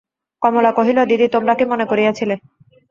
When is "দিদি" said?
1.09-1.27